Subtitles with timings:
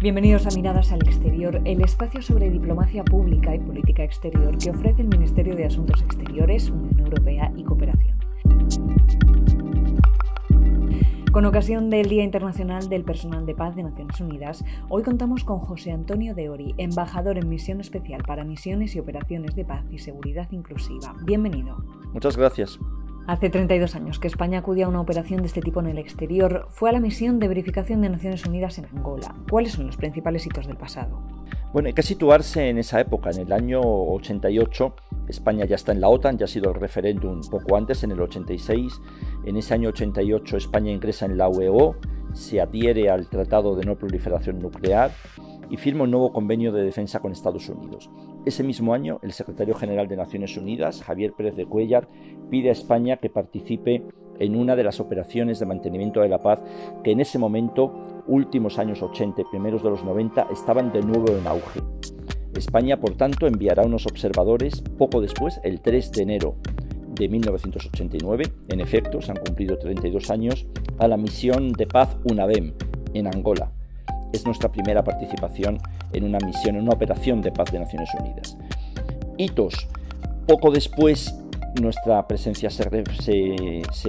[0.00, 5.02] Bienvenidos a Miradas al Exterior, el espacio sobre diplomacia pública y política exterior que ofrece
[5.02, 8.16] el Ministerio de Asuntos Exteriores, Unión Europea y Cooperación.
[11.32, 15.58] Con ocasión del Día Internacional del Personal de Paz de Naciones Unidas, hoy contamos con
[15.58, 19.98] José Antonio de Ori, embajador en misión especial para misiones y operaciones de paz y
[19.98, 21.16] seguridad inclusiva.
[21.24, 21.76] Bienvenido.
[22.12, 22.78] Muchas gracias.
[23.28, 26.66] Hace 32 años que España acudió a una operación de este tipo en el exterior.
[26.70, 29.34] Fue a la misión de verificación de Naciones Unidas en Angola.
[29.50, 31.20] ¿Cuáles son los principales hitos del pasado?
[31.74, 34.94] Bueno, hay que situarse en esa época, en el año 88.
[35.28, 38.20] España ya está en la OTAN, ya ha sido el referéndum poco antes, en el
[38.22, 38.98] 86.
[39.44, 41.96] En ese año 88 España ingresa en la UEO,
[42.32, 45.10] se adhiere al Tratado de No Proliferación Nuclear
[45.70, 48.10] y firma un nuevo convenio de defensa con Estados Unidos.
[48.46, 52.08] Ese mismo año, el secretario general de Naciones Unidas, Javier Pérez de Cuellar,
[52.50, 54.02] pide a España que participe
[54.38, 56.60] en una de las operaciones de mantenimiento de la paz
[57.02, 61.46] que en ese momento, últimos años 80 primeros de los 90, estaban de nuevo en
[61.46, 61.80] auge.
[62.54, 66.54] España, por tanto, enviará unos observadores poco después, el 3 de enero
[67.14, 70.66] de 1989, en efecto, se han cumplido 32 años,
[70.98, 72.74] a la misión de paz UNAVEM
[73.14, 73.72] en Angola,
[74.32, 75.78] es nuestra primera participación
[76.12, 78.56] en una misión, en una operación de paz de Naciones Unidas.
[79.36, 79.88] Hitos.
[80.46, 81.34] Poco después
[81.80, 82.88] nuestra presencia se,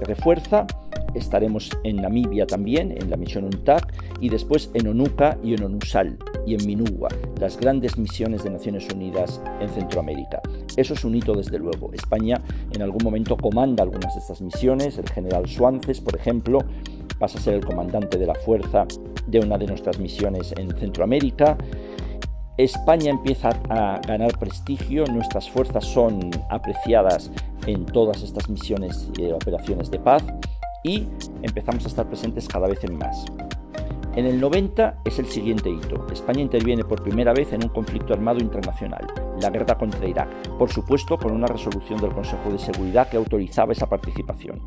[0.00, 0.66] refuerza.
[1.14, 6.18] Estaremos en Namibia también, en la misión UNTAC, y después en ONUCA y en ONUSAL
[6.46, 7.08] y en Minugua,
[7.38, 10.40] las grandes misiones de Naciones Unidas en Centroamérica.
[10.76, 11.92] Eso es un hito desde luego.
[11.92, 12.40] España
[12.72, 16.60] en algún momento comanda algunas de estas misiones, el general Suances, por ejemplo,
[17.18, 18.86] pasa a ser el comandante de la fuerza
[19.26, 21.56] de una de nuestras misiones en Centroamérica.
[22.62, 27.32] España empieza a ganar prestigio, nuestras fuerzas son apreciadas
[27.66, 30.22] en todas estas misiones y operaciones de paz
[30.84, 31.08] y
[31.42, 33.24] empezamos a estar presentes cada vez en más.
[34.14, 36.06] En el 90 es el siguiente hito.
[36.12, 39.08] España interviene por primera vez en un conflicto armado internacional,
[39.40, 43.72] la guerra contra Irak, por supuesto con una resolución del Consejo de Seguridad que autorizaba
[43.72, 44.60] esa participación.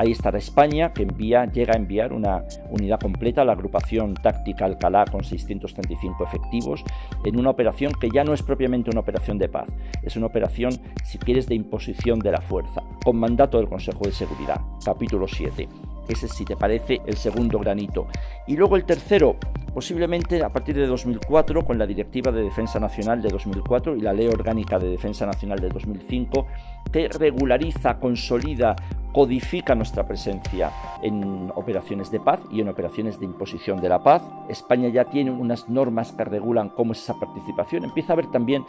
[0.00, 5.22] Ahí estará España, que llega a enviar una unidad completa, la agrupación táctica Alcalá con
[5.22, 6.82] 635 efectivos,
[7.22, 9.68] en una operación que ya no es propiamente una operación de paz,
[10.02, 10.72] es una operación,
[11.04, 15.68] si quieres, de imposición de la fuerza, con mandato del Consejo de Seguridad, capítulo 7.
[16.08, 18.06] Ese, si te parece, el segundo granito.
[18.46, 19.36] Y luego el tercero,
[19.72, 24.12] posiblemente a partir de 2004, con la Directiva de Defensa Nacional de 2004 y la
[24.12, 26.46] Ley Orgánica de Defensa Nacional de 2005,
[26.92, 28.76] que regulariza, consolida
[29.12, 30.70] codifica nuestra presencia
[31.02, 34.22] en operaciones de paz y en operaciones de imposición de la paz.
[34.48, 37.84] España ya tiene unas normas que regulan cómo es esa participación.
[37.84, 38.64] Empieza a haber también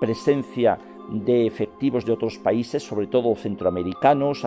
[0.00, 0.78] presencia
[1.10, 4.44] de efectivos de otros países, sobre todo centroamericanos,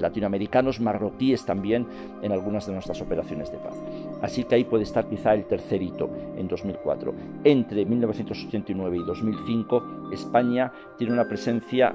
[0.00, 1.86] latinoamericanos, marroquíes también
[2.22, 3.76] en algunas de nuestras operaciones de paz.
[4.22, 7.14] Así que ahí puede estar quizá el tercer hito en 2004.
[7.44, 11.94] Entre 1989 y 2005, España tiene una presencia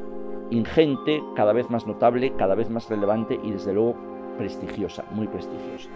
[0.51, 3.95] ingente, cada vez más notable, cada vez más relevante y desde luego
[4.37, 5.89] prestigiosa, muy prestigiosa.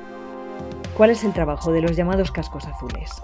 [0.95, 3.21] ¿Cuál es el trabajo de los llamados cascos azules?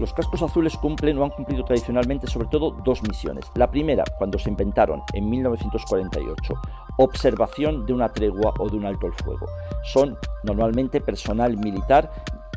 [0.00, 3.50] Los cascos azules cumplen o han cumplido tradicionalmente sobre todo dos misiones.
[3.54, 6.54] La primera, cuando se inventaron en 1948,
[6.98, 9.46] observación de una tregua o de un alto el fuego.
[9.92, 12.10] Son normalmente personal militar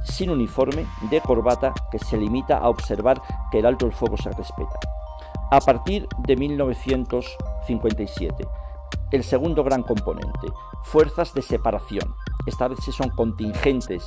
[0.05, 4.31] sin uniforme, de corbata, que se limita a observar que el alto el fuego se
[4.31, 4.79] respeta.
[5.51, 8.47] A partir de 1957,
[9.11, 10.47] el segundo gran componente,
[10.83, 12.15] fuerzas de separación.
[12.45, 14.03] Esta vez son contingentes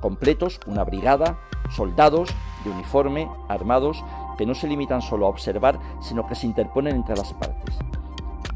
[0.00, 1.38] completos, una brigada,
[1.70, 2.30] soldados
[2.64, 4.02] de uniforme, armados,
[4.38, 7.78] que no se limitan solo a observar, sino que se interponen entre las partes.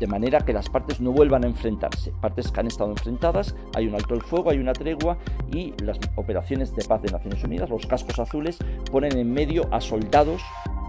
[0.04, 2.12] De manera que las partes no vuelvan a enfrentarse.
[2.20, 5.16] Partes que han estado enfrentadas, hay un alto el fuego, hay una tregua
[5.50, 8.58] y las operaciones de paz de Naciones Unidas, los cascos azules,
[8.92, 10.42] ponen en medio a soldados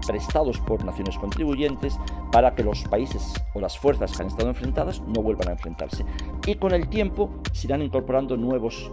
[0.06, 1.98] prestados por naciones contribuyentes
[2.30, 6.04] para que los países o las fuerzas que han estado enfrentadas no vuelvan a enfrentarse.
[6.46, 8.92] Y con el tiempo se irán incorporando nuevos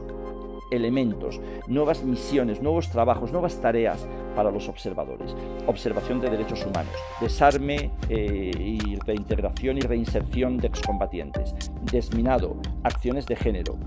[0.75, 5.35] elementos, nuevas misiones, nuevos trabajos, nuevas tareas para los observadores.
[5.67, 11.53] Observación de derechos humanos, desarme eh, y reintegración y reinserción de excombatientes,
[11.91, 13.77] desminado, acciones de género,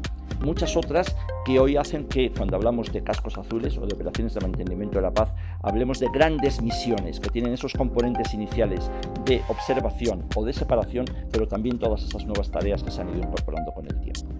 [0.40, 4.40] muchas otras que hoy hacen que cuando hablamos de cascos azules o de operaciones de
[4.40, 8.90] mantenimiento de la paz, hablemos de grandes misiones que tienen esos componentes iniciales
[9.24, 13.18] de observación o de separación, pero también todas esas nuevas tareas que se han ido
[13.18, 14.35] incorporando con el tiempo.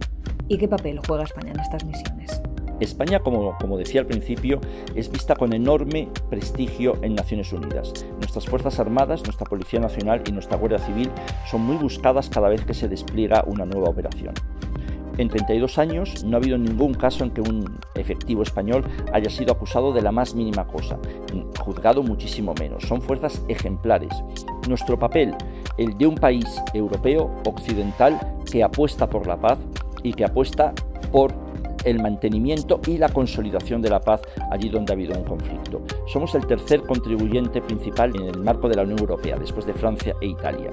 [0.48, 2.40] ¿Y qué papel juega España en estas misiones?
[2.78, 4.60] España, como, como, decía al principio,
[4.94, 8.06] es vista con enorme prestigio en Naciones Unidas.
[8.18, 11.10] Nuestras Fuerzas Armadas, nuestra Policía Nacional y nuestra Guardia Civil
[11.50, 14.34] son muy buscadas cada vez que se despliega una nueva operación.
[15.18, 19.52] En 32 años no ha habido ningún caso en que un efectivo español haya sido
[19.52, 20.98] acusado de la más mínima cosa,
[21.58, 22.84] juzgado muchísimo menos.
[22.84, 24.12] Son fuerzas ejemplares.
[24.68, 25.34] Nuestro papel,
[25.78, 28.20] el de un país europeo occidental
[28.50, 29.58] que apuesta por la paz
[30.06, 30.72] y que apuesta
[31.10, 31.32] por
[31.84, 35.82] el mantenimiento y la consolidación de la paz allí donde ha habido un conflicto.
[36.06, 40.14] Somos el tercer contribuyente principal en el marco de la Unión Europea, después de Francia
[40.20, 40.70] e Italia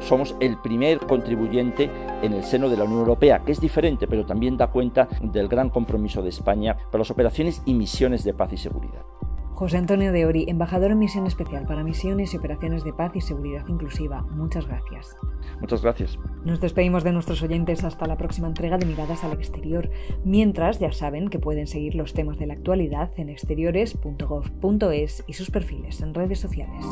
[0.00, 1.90] somos el primer contribuyente
[2.22, 5.46] en el seno de la Unión Europea, que es diferente, pero también da cuenta del
[5.46, 9.02] gran compromiso de España para las operaciones y misiones de paz y seguridad.
[9.60, 13.20] José Antonio de Ori, embajador en misión especial para misiones y operaciones de paz y
[13.20, 14.22] seguridad inclusiva.
[14.30, 15.18] Muchas gracias.
[15.60, 16.18] Muchas gracias.
[16.46, 19.90] Nos despedimos de nuestros oyentes hasta la próxima entrega de Miradas al Exterior.
[20.24, 25.50] Mientras, ya saben que pueden seguir los temas de la actualidad en exteriores.gov.es y sus
[25.50, 26.86] perfiles en redes sociales.